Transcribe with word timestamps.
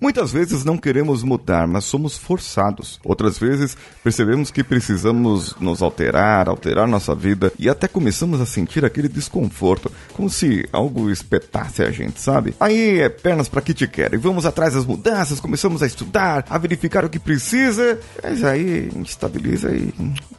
Muitas 0.00 0.32
vezes 0.32 0.64
não 0.64 0.78
queremos 0.78 1.22
mudar, 1.22 1.66
mas 1.66 1.84
somos 1.84 2.16
forçados. 2.16 2.98
Outras 3.04 3.38
vezes 3.38 3.76
percebemos 4.02 4.50
que 4.50 4.64
precisamos 4.64 5.54
nos 5.60 5.82
alterar, 5.82 6.48
alterar 6.48 6.88
nossa 6.88 7.14
vida 7.14 7.52
e 7.58 7.68
até 7.68 7.86
começamos 7.86 8.40
a 8.40 8.46
sentir 8.46 8.82
aquele 8.82 9.08
desconforto, 9.08 9.92
como 10.14 10.30
se 10.30 10.66
algo 10.72 11.10
espetasse 11.10 11.82
a 11.82 11.90
gente, 11.90 12.18
sabe? 12.18 12.54
Aí 12.58 13.00
é 13.00 13.10
pernas 13.10 13.48
para 13.48 13.60
que 13.60 13.74
te 13.74 13.86
quer 13.86 14.14
e 14.14 14.16
vamos 14.16 14.46
atrás 14.46 14.72
das 14.72 14.86
mudanças, 14.86 15.38
começamos 15.38 15.82
a 15.82 15.86
estudar, 15.86 16.46
a 16.48 16.56
verificar 16.56 17.04
o 17.04 17.10
que 17.10 17.18
precisa, 17.18 18.00
mas 18.22 18.42
aí 18.42 18.90
estabiliza 19.04 19.70
e 19.70 19.92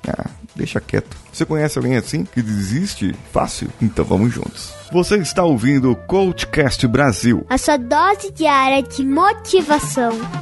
ah, 0.08 0.30
deixa 0.56 0.82
quieto. 0.82 1.16
Você 1.32 1.46
conhece 1.46 1.78
alguém 1.78 1.96
assim 1.98 2.26
que 2.26 2.42
desiste 2.42 3.16
fácil? 3.32 3.70
Então 3.80 4.04
vamos 4.04 4.34
juntos. 4.34 4.74
Você 4.92 5.18
está 5.18 5.44
ouvindo 5.44 5.92
o 5.92 5.96
Coachcast 5.96 6.86
Brasil. 6.88 7.46
A 7.50 7.58
sua 7.58 7.78
dose 7.78 8.32
diária 8.32 8.84
de 8.84 9.06
motivação 9.06 9.51
motivação. 9.52 10.41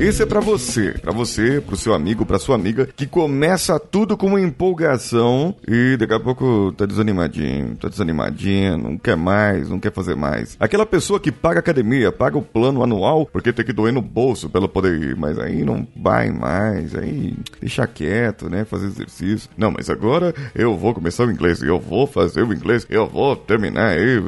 Esse 0.00 0.22
é 0.22 0.26
para 0.26 0.38
você, 0.38 0.92
para 0.92 1.10
você, 1.10 1.60
pro 1.60 1.76
seu 1.76 1.92
amigo, 1.92 2.24
pra 2.24 2.38
sua 2.38 2.54
amiga, 2.54 2.88
que 2.94 3.04
começa 3.04 3.80
tudo 3.80 4.16
com 4.16 4.28
uma 4.28 4.40
empolgação 4.40 5.52
e 5.66 5.96
daqui 5.96 6.14
a 6.14 6.20
pouco 6.20 6.72
tá 6.76 6.86
desanimadinho, 6.86 7.74
tá 7.74 7.88
desanimadinho, 7.88 8.78
não 8.78 8.96
quer 8.96 9.16
mais, 9.16 9.68
não 9.68 9.80
quer 9.80 9.92
fazer 9.92 10.14
mais. 10.14 10.56
Aquela 10.60 10.86
pessoa 10.86 11.18
que 11.18 11.32
paga 11.32 11.58
academia, 11.58 12.12
paga 12.12 12.38
o 12.38 12.42
plano 12.42 12.80
anual 12.80 13.26
porque 13.26 13.52
tem 13.52 13.64
que 13.64 13.72
doer 13.72 13.92
no 13.92 14.00
bolso 14.00 14.48
pelo 14.48 14.68
poder 14.68 15.02
ir, 15.02 15.16
mas 15.16 15.36
aí 15.36 15.64
não 15.64 15.84
vai 15.96 16.30
mais, 16.30 16.94
aí 16.94 17.34
deixa 17.60 17.84
quieto, 17.84 18.48
né, 18.48 18.64
fazer 18.64 18.86
exercício. 18.86 19.50
Não, 19.58 19.72
mas 19.72 19.90
agora 19.90 20.32
eu 20.54 20.76
vou 20.76 20.94
começar 20.94 21.26
o 21.26 21.30
inglês, 21.32 21.60
eu 21.60 21.80
vou 21.80 22.06
fazer 22.06 22.44
o 22.44 22.54
inglês, 22.54 22.86
eu 22.88 23.08
vou 23.08 23.34
terminar, 23.34 23.98
aí, 23.98 24.22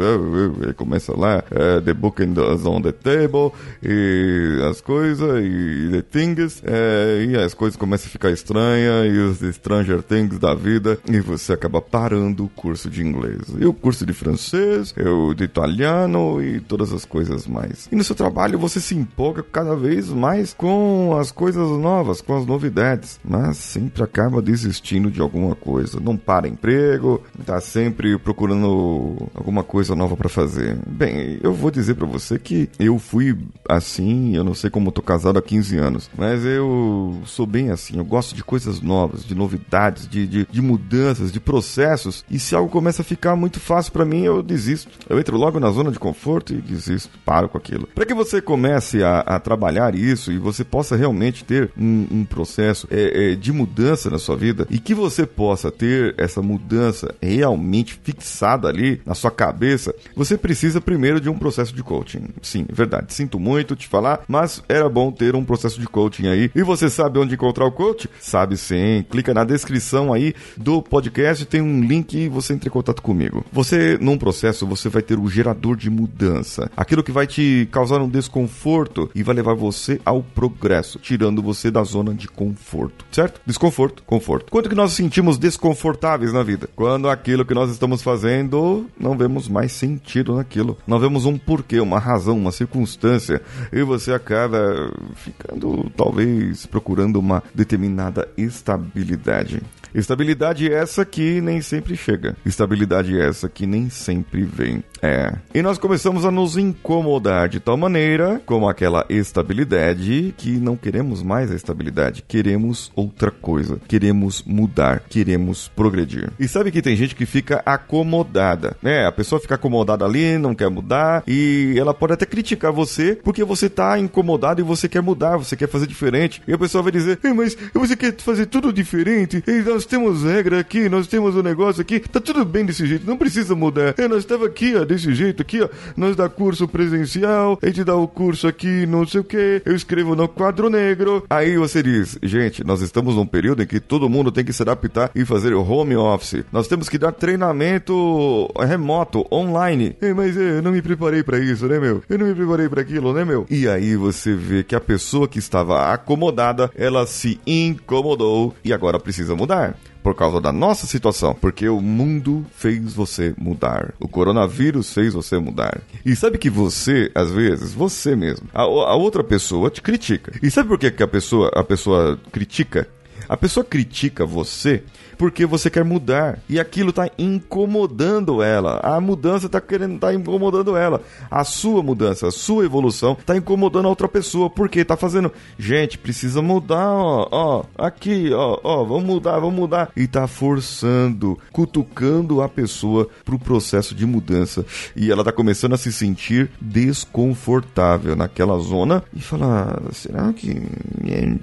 começa 0.76 1.16
lá, 1.16 1.44
uh, 1.52 1.80
the 1.80 1.94
book 1.94 2.20
on 2.20 2.82
the 2.82 2.91
table, 2.91 3.52
e 3.80 4.58
as 4.68 4.80
coisas, 4.80 5.44
e 5.44 5.59
The 5.91 6.03
Things, 6.03 6.62
é, 6.64 7.27
e 7.28 7.36
as 7.36 7.55
coisas 7.55 7.77
começam 7.77 8.08
a 8.08 8.11
ficar 8.11 8.30
estranhas, 8.30 9.06
e 9.12 9.19
os 9.19 9.55
Stranger 9.55 10.03
Things 10.03 10.39
da 10.39 10.55
vida, 10.55 10.98
e 11.08 11.20
você 11.20 11.53
acaba 11.53 11.80
parando 11.80 12.44
o 12.44 12.48
curso 12.48 12.89
de 12.89 13.03
inglês. 13.03 13.41
E 13.58 13.64
o 13.64 13.72
curso 13.72 14.05
de 14.06 14.12
francês, 14.12 14.94
e 14.97 15.03
o 15.03 15.34
de 15.34 15.44
italiano, 15.44 16.42
e 16.42 16.61
todas 16.61 16.92
as 16.92 17.05
coisas 17.05 17.47
mais. 17.47 17.88
E 17.91 17.97
no 17.97 18.05
seu 18.05 18.14
trabalho 18.14 18.58
você 18.58 18.81
se 18.81 18.94
empolga 18.94 19.42
cada 19.42 19.75
vez 19.75 20.08
mais 20.08 20.53
com 20.53 21.16
as 21.19 21.31
coisas 21.31 21.69
novas, 21.78 22.20
com 22.20 22.36
as 22.36 22.47
novidades, 22.47 23.19
mas 23.25 23.56
sempre 23.56 24.03
acaba 24.03 24.42
desistindo 24.42 25.11
de 25.11 25.20
alguma 25.20 25.55
coisa. 25.55 26.00
Não 26.00 26.16
para 26.16 26.48
emprego, 26.48 27.22
tá 27.44 27.61
sempre 27.61 28.19
procurando 28.19 29.16
alguma 29.34 29.62
coisa 29.62 29.94
nova 29.94 30.16
para 30.16 30.28
fazer. 30.28 30.78
Bem, 30.86 31.38
eu 31.42 31.53
vou 31.53 31.70
dizer 31.70 31.94
para 31.94 32.06
você 32.06 32.38
que 32.38 32.69
eu 32.78 32.98
fui 32.98 33.36
assim, 33.69 34.36
eu 34.36 34.44
não 34.44 34.55
sei 34.55 34.70
como 34.70 34.92
tô 34.92 35.03
casado 35.03 35.38
há 35.38 35.42
15 35.50 35.76
anos. 35.78 36.10
Mas 36.16 36.44
eu 36.44 37.20
sou 37.26 37.44
bem 37.44 37.70
assim, 37.70 37.98
eu 37.98 38.04
gosto 38.04 38.36
de 38.36 38.44
coisas 38.44 38.80
novas, 38.80 39.24
de 39.24 39.34
novidades, 39.34 40.06
de, 40.06 40.24
de, 40.24 40.46
de 40.48 40.62
mudanças, 40.62 41.32
de 41.32 41.40
processos. 41.40 42.24
E 42.30 42.38
se 42.38 42.54
algo 42.54 42.70
começa 42.70 43.02
a 43.02 43.04
ficar 43.04 43.34
muito 43.34 43.58
fácil 43.58 43.92
para 43.92 44.04
mim, 44.04 44.22
eu 44.22 44.44
desisto. 44.44 44.88
Eu 45.08 45.18
entro 45.18 45.36
logo 45.36 45.58
na 45.58 45.68
zona 45.70 45.90
de 45.90 45.98
conforto 45.98 46.54
e 46.54 46.60
desisto, 46.60 47.18
paro 47.24 47.48
com 47.48 47.58
aquilo. 47.58 47.88
Para 47.92 48.06
que 48.06 48.14
você 48.14 48.40
comece 48.40 49.02
a, 49.02 49.20
a, 49.20 49.40
trabalhar 49.40 49.96
isso 49.96 50.30
e 50.30 50.38
você 50.38 50.62
possa 50.62 50.94
realmente 50.94 51.44
ter 51.44 51.72
um, 51.76 52.06
um 52.12 52.24
processo 52.24 52.86
é, 52.88 53.32
é, 53.32 53.34
de 53.34 53.52
mudança 53.52 54.08
na 54.08 54.20
sua 54.20 54.36
vida 54.36 54.68
e 54.70 54.78
que 54.78 54.94
você 54.94 55.26
possa 55.26 55.72
ter 55.72 56.14
essa 56.16 56.40
mudança 56.40 57.12
realmente 57.20 57.98
fixada 58.04 58.69
ali 58.69 59.02
na 59.04 59.16
sua 59.16 59.32
cabeça, 59.32 59.92
você 60.14 60.38
precisa 60.38 60.80
primeiro 60.80 61.20
de 61.20 61.28
um 61.28 61.36
processo 61.36 61.75
de 61.75 61.82
coaching. 61.82 62.28
Sim, 62.41 62.66
é 62.69 62.72
verdade. 62.72 63.12
Sinto 63.12 63.41
muito 63.41 63.75
te 63.75 63.88
falar, 63.88 64.22
mas 64.28 64.62
era 64.69 64.88
bom 64.88 65.10
ter 65.10 65.34
um 65.39 65.39
um 65.40 65.44
processo 65.44 65.80
de 65.80 65.86
coaching 65.86 66.28
aí. 66.28 66.50
E 66.54 66.62
você 66.62 66.88
sabe 66.88 67.18
onde 67.18 67.34
encontrar 67.34 67.66
o 67.66 67.72
coach? 67.72 68.08
Sabe 68.20 68.56
sim. 68.56 69.04
Clica 69.10 69.34
na 69.34 69.44
descrição 69.44 70.12
aí 70.12 70.34
do 70.56 70.82
podcast, 70.82 71.44
tem 71.46 71.60
um 71.60 71.80
link 71.80 72.14
e 72.14 72.28
você 72.28 72.54
entra 72.54 72.68
em 72.68 72.72
contato 72.72 73.02
comigo. 73.02 73.44
Você, 73.52 73.98
num 74.00 74.18
processo, 74.18 74.66
você 74.66 74.88
vai 74.88 75.02
ter 75.02 75.18
o 75.18 75.28
gerador 75.28 75.76
de 75.76 75.90
mudança. 75.90 76.70
Aquilo 76.76 77.02
que 77.02 77.12
vai 77.12 77.26
te 77.26 77.68
causar 77.70 78.00
um 78.00 78.08
desconforto 78.08 79.10
e 79.14 79.22
vai 79.22 79.34
levar 79.34 79.54
você 79.54 80.00
ao 80.04 80.22
progresso, 80.22 80.98
tirando 80.98 81.42
você 81.42 81.70
da 81.70 81.82
zona 81.82 82.14
de 82.14 82.28
conforto. 82.28 83.04
Certo? 83.10 83.40
Desconforto, 83.46 84.02
conforto. 84.04 84.50
Quanto 84.50 84.68
que 84.68 84.74
nós 84.74 84.92
sentimos 84.92 85.38
desconfortáveis 85.38 86.32
na 86.32 86.42
vida? 86.42 86.68
Quando 86.76 87.08
aquilo 87.08 87.44
que 87.44 87.54
nós 87.54 87.70
estamos 87.70 88.02
fazendo 88.02 88.86
não 88.98 89.16
vemos 89.16 89.48
mais 89.48 89.72
sentido 89.72 90.34
naquilo. 90.34 90.76
Não 90.86 90.98
vemos 90.98 91.24
um 91.24 91.38
porquê, 91.38 91.80
uma 91.80 91.98
razão, 91.98 92.36
uma 92.36 92.52
circunstância. 92.52 93.40
E 93.72 93.82
você 93.82 94.12
acaba 94.12 94.92
ficando 95.30 95.91
talvez 95.96 96.66
procurando 96.66 97.18
uma 97.18 97.42
determinada 97.54 98.28
estabilidade. 98.36 99.62
Estabilidade 99.94 100.72
essa 100.72 101.04
que 101.04 101.40
nem 101.40 101.60
sempre 101.60 101.96
chega. 101.96 102.36
Estabilidade 102.44 103.18
essa 103.20 103.48
que 103.48 103.66
nem 103.66 103.90
sempre 103.90 104.42
vem. 104.42 104.82
É. 105.02 105.32
E 105.54 105.62
nós 105.62 105.78
começamos 105.78 106.24
a 106.24 106.30
nos 106.30 106.56
incomodar 106.56 107.48
de 107.48 107.60
tal 107.60 107.76
maneira, 107.76 108.40
como 108.44 108.68
aquela 108.68 109.04
estabilidade, 109.08 110.34
que 110.36 110.50
não 110.58 110.76
queremos 110.76 111.22
mais 111.22 111.50
a 111.50 111.54
estabilidade. 111.54 112.22
Queremos 112.26 112.92
outra 112.94 113.30
coisa. 113.30 113.80
Queremos 113.88 114.42
mudar. 114.44 115.02
Queremos 115.08 115.68
progredir. 115.68 116.30
E 116.38 116.46
sabe 116.46 116.70
que 116.70 116.82
tem 116.82 116.96
gente 116.96 117.14
que 117.14 117.26
fica 117.26 117.62
acomodada. 117.64 118.76
É, 118.82 119.06
a 119.06 119.12
pessoa 119.12 119.40
fica 119.40 119.54
acomodada 119.54 120.04
ali, 120.04 120.38
não 120.38 120.54
quer 120.54 120.68
mudar, 120.68 121.22
e 121.26 121.74
ela 121.76 121.94
pode 121.94 122.12
até 122.12 122.26
criticar 122.26 122.72
você 122.72 123.18
porque 123.22 123.44
você 123.44 123.68
tá 123.68 123.98
incomodado 123.98 124.60
e 124.60 124.64
você 124.64 124.88
quer 124.88 125.02
mudar, 125.02 125.36
você 125.36 125.56
quer 125.56 125.68
fazer 125.68 125.86
diferente. 125.86 126.42
E 126.46 126.52
a 126.52 126.58
pessoa 126.58 126.82
vai 126.82 126.92
dizer, 126.92 127.18
mas 127.34 127.56
você 127.72 127.96
quer 127.96 128.14
fazer 128.16 128.46
tudo 128.46 128.72
diferente? 128.72 129.42
E 129.46 129.62
nós 129.62 129.79
temos 129.84 130.22
regra 130.22 130.60
aqui, 130.60 130.88
nós 130.88 131.06
temos 131.06 131.36
um 131.36 131.42
negócio 131.42 131.80
aqui, 131.80 132.00
tá 132.00 132.20
tudo 132.20 132.44
bem 132.44 132.64
desse 132.64 132.86
jeito, 132.86 133.06
não 133.06 133.16
precisa 133.16 133.54
mudar. 133.54 133.94
É, 133.98 134.08
nós 134.08 134.18
estava 134.18 134.46
aqui, 134.46 134.74
ó, 134.76 134.84
desse 134.84 135.14
jeito 135.14 135.42
aqui, 135.42 135.60
ó, 135.62 135.68
nós 135.96 136.16
dá 136.16 136.28
curso 136.28 136.66
presencial, 136.66 137.58
a 137.60 137.66
gente 137.66 137.84
dá 137.84 137.94
o 137.94 138.08
curso 138.08 138.46
aqui, 138.48 138.86
não 138.86 139.06
sei 139.06 139.20
o 139.20 139.24
que, 139.24 139.62
eu 139.64 139.74
escrevo 139.74 140.14
no 140.14 140.28
quadro 140.28 140.70
negro. 140.70 141.24
Aí 141.28 141.56
você 141.56 141.82
diz, 141.82 142.19
gente, 142.22 142.64
nós 142.64 142.80
estamos 142.80 143.14
num 143.14 143.26
período 143.26 143.62
em 143.62 143.66
que 143.66 143.80
todo 143.80 144.08
mundo 144.08 144.32
tem 144.32 144.44
que 144.44 144.52
se 144.52 144.62
adaptar 144.62 145.10
e 145.14 145.24
fazer 145.24 145.54
home 145.54 145.96
office. 145.96 146.44
Nós 146.52 146.69
temos 146.69 146.88
que 146.88 146.98
dar 146.98 147.12
treinamento 147.12 148.48
remoto, 148.58 149.26
online. 149.32 149.96
É, 150.00 150.12
mas 150.12 150.36
é, 150.36 150.58
eu 150.58 150.62
não 150.62 150.72
me 150.72 150.82
preparei 150.82 151.22
para 151.22 151.38
isso, 151.38 151.66
né, 151.66 151.78
meu? 151.78 152.02
Eu 152.08 152.19
não 152.19 152.26
me 152.26 152.34
preparei 152.34 152.69
para 152.69 152.80
aquilo, 152.80 153.12
né, 153.12 153.24
meu? 153.24 153.46
E 153.50 153.69
aí 153.69 153.96
você 153.96 154.34
vê 154.34 154.62
que 154.62 154.74
a 154.74 154.80
pessoa 154.80 155.28
que 155.28 155.38
estava 155.38 155.92
acomodada, 155.92 156.70
ela 156.74 157.06
se 157.06 157.40
incomodou 157.46 158.54
e 158.64 158.72
agora 158.72 158.98
precisa 158.98 159.34
mudar 159.34 159.69
por 160.03 160.15
causa 160.15 160.41
da 160.41 160.53
nossa 160.53 160.87
situação, 160.87 161.34
porque 161.34 161.69
o 161.69 161.81
mundo 161.81 162.44
fez 162.55 162.94
você 162.94 163.34
mudar. 163.37 163.94
O 164.00 164.09
coronavírus 164.09 164.93
fez 164.93 165.15
você 165.15 165.38
mudar. 165.38 165.81
E 166.05 166.15
sabe 166.16 166.38
que 166.38 166.50
você, 166.50 167.11
às 167.15 167.31
vezes, 167.31 167.72
você 167.72 168.16
mesmo, 168.16 168.49
a, 168.55 168.62
a 168.62 168.94
outra 168.94 169.22
pessoa 169.22 169.71
te 169.71 169.83
critica. 169.83 170.33
E 170.43 170.50
sabe 170.50 170.69
por 170.69 170.78
que, 170.78 170.91
que 170.91 171.03
a 171.03 171.09
pessoa 171.09 171.50
a 171.55 171.65
pessoa 171.65 172.19
critica? 172.33 172.88
A 173.30 173.36
pessoa 173.36 173.62
critica 173.62 174.26
você 174.26 174.82
porque 175.16 175.46
você 175.46 175.70
quer 175.70 175.84
mudar 175.84 176.38
e 176.48 176.58
aquilo 176.58 176.91
está 176.91 177.08
incomodando 177.16 178.42
ela. 178.42 178.80
A 178.82 178.98
mudança 179.00 179.46
está 179.46 179.60
querendo 179.60 180.00
tá 180.00 180.12
incomodando 180.12 180.76
ela. 180.76 181.02
A 181.30 181.44
sua 181.44 181.80
mudança, 181.80 182.26
a 182.26 182.30
sua 182.32 182.64
evolução 182.64 183.12
está 183.20 183.36
incomodando 183.36 183.84
a 183.84 183.88
outra 183.88 184.08
pessoa 184.08 184.50
porque 184.50 184.81
está 184.81 184.96
fazendo, 184.96 185.31
gente, 185.58 185.96
precisa 185.96 186.43
mudar, 186.43 186.90
ó, 186.90 187.28
ó, 187.31 187.64
aqui, 187.78 188.32
ó, 188.32 188.58
ó, 188.64 188.82
vamos 188.82 189.05
mudar, 189.05 189.38
vamos 189.38 189.55
mudar 189.55 189.93
e 189.94 190.05
está 190.05 190.26
forçando, 190.26 191.38
cutucando 191.52 192.43
a 192.43 192.49
pessoa 192.49 193.08
para 193.25 193.34
o 193.34 193.38
processo 193.38 193.94
de 193.94 194.06
mudança 194.06 194.64
e 194.96 195.12
ela 195.12 195.20
está 195.20 195.31
começando 195.31 195.75
a 195.75 195.78
se 195.78 195.93
sentir 195.93 196.50
desconfortável 196.60 198.16
naquela 198.16 198.58
zona 198.58 199.05
e 199.14 199.20
falar, 199.20 199.81
será 199.93 200.32
que 200.32 200.60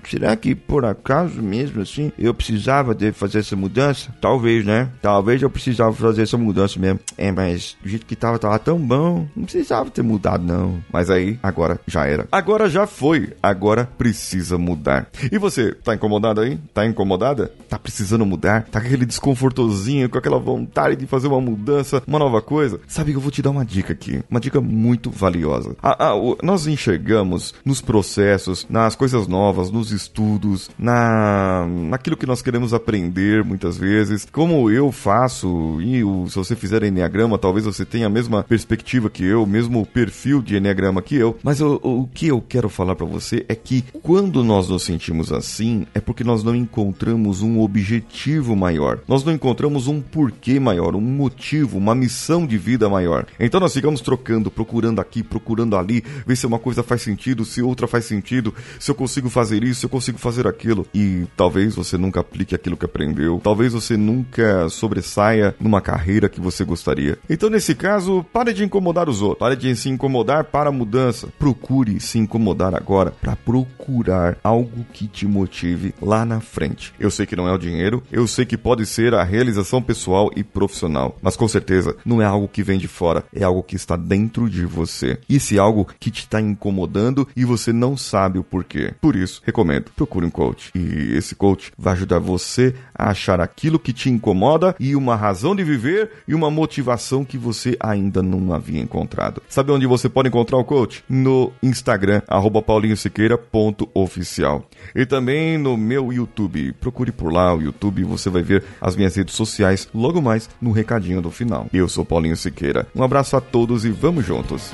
será 0.09 0.35
que 0.35 0.53
por 0.55 0.83
acaso 0.83 1.41
mesmo 1.43 1.76
mesmo 1.77 1.83
assim 1.83 2.11
eu 2.17 2.33
precisava 2.33 2.95
de 2.95 3.11
fazer 3.11 3.39
essa 3.39 3.55
mudança? 3.55 4.13
Talvez, 4.19 4.65
né? 4.65 4.89
Talvez 5.01 5.41
eu 5.41 5.49
precisava 5.49 5.93
fazer 5.93 6.23
essa 6.23 6.37
mudança 6.37 6.79
mesmo. 6.79 6.99
É, 7.17 7.31
mas 7.31 7.77
do 7.81 7.89
jeito 7.89 8.05
que 8.05 8.15
tava, 8.15 8.39
tava 8.39 8.57
tão 8.59 8.79
bom, 8.79 9.27
não 9.35 9.43
precisava 9.43 9.89
ter 9.89 10.01
mudado, 10.01 10.43
não. 10.43 10.81
Mas 10.91 11.09
aí, 11.09 11.39
agora 11.41 11.79
já 11.85 12.05
era. 12.05 12.27
Agora 12.31 12.69
já 12.69 12.87
foi. 12.87 13.33
Agora 13.41 13.89
precisa 13.97 14.57
mudar. 14.57 15.07
E 15.31 15.37
você, 15.37 15.73
tá 15.73 15.93
incomodado 15.93 16.41
aí? 16.41 16.57
Tá 16.73 16.85
incomodada? 16.85 17.51
Tá 17.69 17.77
precisando 17.77 18.25
mudar? 18.25 18.63
Tá 18.63 18.79
com 18.79 18.87
aquele 18.87 19.05
desconfortosinho, 19.05 20.09
com 20.09 20.17
aquela 20.17 20.39
vontade 20.39 20.95
de 20.95 21.05
fazer 21.05 21.27
uma 21.27 21.41
mudança, 21.41 22.01
uma 22.07 22.19
nova 22.19 22.41
coisa? 22.41 22.79
Sabe 22.87 23.11
que 23.11 23.17
eu 23.17 23.21
vou 23.21 23.31
te 23.31 23.41
dar 23.41 23.51
uma 23.51 23.65
dica 23.65 23.93
aqui. 23.93 24.23
Uma 24.29 24.39
dica 24.39 24.61
muito 24.61 25.11
valiosa. 25.11 25.75
Ah, 25.81 26.11
ah, 26.11 26.13
nós 26.41 26.67
enxergamos 26.67 27.53
nos 27.63 27.81
processos, 27.81 28.65
nas 28.69 28.95
coisas 28.95 29.27
novas, 29.27 29.69
nos 29.69 29.91
estudos, 29.91 30.69
na 30.77 31.66
naquilo 31.67 32.17
que 32.17 32.25
nós 32.25 32.41
queremos 32.41 32.73
aprender 32.73 33.43
muitas 33.43 33.77
vezes. 33.77 34.27
Como 34.31 34.69
eu 34.69 34.91
faço, 34.91 35.79
e 35.81 36.03
o, 36.03 36.27
se 36.27 36.35
você 36.35 36.55
fizer 36.55 36.83
Enneagrama, 36.83 37.37
talvez 37.37 37.65
você 37.65 37.85
tenha 37.85 38.07
a 38.07 38.09
mesma 38.09 38.43
perspectiva 38.43 39.09
que 39.09 39.23
eu, 39.23 39.43
o 39.43 39.47
mesmo 39.47 39.85
perfil 39.85 40.41
de 40.41 40.55
Enneagrama 40.55 41.01
que 41.01 41.15
eu. 41.15 41.37
Mas 41.43 41.61
o, 41.61 41.79
o 41.83 42.07
que 42.13 42.27
eu 42.27 42.41
quero 42.41 42.69
falar 42.69 42.95
para 42.95 43.05
você 43.05 43.45
é 43.47 43.55
que 43.55 43.83
quando 44.01 44.43
nós 44.43 44.69
nos 44.69 44.83
sentimos 44.83 45.31
assim, 45.31 45.85
é 45.93 45.99
porque 45.99 46.23
nós 46.23 46.43
não 46.43 46.55
encontramos 46.55 47.41
um 47.41 47.59
objetivo 47.59 48.55
maior. 48.55 48.99
Nós 49.07 49.23
não 49.23 49.33
encontramos 49.33 49.87
um 49.87 50.01
porquê 50.01 50.59
maior, 50.59 50.95
um 50.95 51.01
motivo, 51.01 51.77
uma 51.77 51.95
missão 51.95 52.45
de 52.45 52.57
vida 52.57 52.89
maior. 52.89 53.25
Então 53.39 53.59
nós 53.59 53.73
ficamos 53.73 54.01
trocando, 54.01 54.49
procurando 54.51 54.99
aqui, 54.99 55.23
procurando 55.23 55.75
ali, 55.75 56.03
ver 56.25 56.35
se 56.35 56.45
uma 56.45 56.59
coisa 56.59 56.83
faz 56.83 57.01
sentido, 57.01 57.45
se 57.45 57.61
outra 57.61 57.87
faz 57.87 58.05
sentido, 58.05 58.53
se 58.79 58.91
eu 58.91 58.95
consigo 58.95 59.29
fazer 59.29 59.63
isso, 59.63 59.81
se 59.81 59.85
eu 59.85 59.89
consigo 59.89 60.17
fazer 60.17 60.47
aquilo. 60.47 60.85
E 60.93 61.25
talvez 61.35 61.56
você 61.65 61.97
nunca 61.97 62.19
aplique 62.19 62.55
aquilo 62.55 62.77
que 62.77 62.85
aprendeu, 62.85 63.39
talvez 63.43 63.73
você 63.73 63.97
nunca 63.97 64.69
sobressaia 64.69 65.55
numa 65.59 65.81
carreira 65.81 66.29
que 66.29 66.41
você 66.41 66.63
gostaria. 66.63 67.17
Então 67.29 67.49
nesse 67.49 67.75
caso, 67.75 68.25
pare 68.31 68.53
de 68.53 68.63
incomodar 68.63 69.09
os 69.09 69.21
outros, 69.21 69.39
pare 69.39 69.55
de 69.55 69.75
se 69.75 69.89
incomodar 69.89 70.45
para 70.45 70.69
a 70.69 70.71
mudança. 70.71 71.29
Procure 71.39 71.99
se 71.99 72.19
incomodar 72.19 72.75
agora 72.75 73.11
para 73.21 73.35
procurar 73.35 74.37
algo 74.43 74.85
que 74.93 75.07
te 75.07 75.25
motive 75.25 75.93
lá 76.01 76.25
na 76.25 76.39
frente. 76.39 76.93
Eu 76.99 77.11
sei 77.11 77.25
que 77.25 77.35
não 77.35 77.47
é 77.47 77.53
o 77.53 77.57
dinheiro, 77.57 78.03
eu 78.11 78.27
sei 78.27 78.45
que 78.45 78.57
pode 78.57 78.85
ser 78.85 79.13
a 79.13 79.23
realização 79.23 79.81
pessoal 79.81 80.31
e 80.35 80.43
profissional, 80.43 81.17
mas 81.21 81.35
com 81.35 81.47
certeza 81.47 81.95
não 82.05 82.21
é 82.21 82.25
algo 82.25 82.47
que 82.47 82.63
vem 82.63 82.77
de 82.77 82.87
fora, 82.87 83.23
é 83.33 83.43
algo 83.43 83.63
que 83.63 83.75
está 83.75 83.95
dentro 83.95 84.49
de 84.49 84.65
você. 84.65 85.19
E 85.29 85.39
se 85.39 85.57
é 85.57 85.59
algo 85.59 85.87
que 85.99 86.11
te 86.11 86.19
está 86.19 86.41
incomodando 86.41 87.27
e 87.35 87.45
você 87.45 87.71
não 87.71 87.95
sabe 87.95 88.39
o 88.39 88.43
porquê. 88.43 88.93
Por 88.99 89.15
isso, 89.15 89.41
recomendo, 89.45 89.91
procure 89.95 90.25
um 90.25 90.29
coach. 90.29 90.71
E 90.75 91.15
esse 91.15 91.35
coach 91.37 91.71
vai 91.77 91.93
ajudar 91.93 92.19
você 92.19 92.75
a 92.93 93.11
achar 93.11 93.39
aquilo 93.39 93.79
que 93.79 93.93
te 93.93 94.09
incomoda 94.09 94.75
e 94.79 94.95
uma 94.95 95.15
razão 95.15 95.55
de 95.55 95.63
viver 95.63 96.11
e 96.27 96.35
uma 96.35 96.51
motivação 96.51 97.23
que 97.23 97.37
você 97.37 97.77
ainda 97.79 98.21
não 98.21 98.53
havia 98.53 98.81
encontrado. 98.81 99.41
Sabe 99.47 99.71
onde 99.71 99.85
você 99.85 100.09
pode 100.09 100.27
encontrar 100.27 100.57
o 100.57 100.65
coach? 100.65 101.03
No 101.07 101.53
Instagram, 101.61 102.21
paulinhosiqueira.oficial. 102.65 104.67
E 104.95 105.05
também 105.05 105.57
no 105.57 105.77
meu 105.77 106.11
YouTube. 106.11 106.73
Procure 106.73 107.11
por 107.11 107.31
lá 107.31 107.55
o 107.55 107.61
YouTube, 107.61 108.03
você 108.03 108.29
vai 108.29 108.41
ver 108.41 108.63
as 108.81 108.95
minhas 108.95 109.15
redes 109.15 109.35
sociais 109.35 109.87
logo 109.93 110.21
mais 110.21 110.49
no 110.61 110.71
recadinho 110.71 111.21
do 111.21 111.31
final. 111.31 111.67
Eu 111.71 111.87
sou 111.87 112.03
Paulinho 112.03 112.35
Siqueira. 112.35 112.87
Um 112.95 113.03
abraço 113.03 113.37
a 113.37 113.41
todos 113.41 113.85
e 113.85 113.89
vamos 113.89 114.25
juntos. 114.25 114.73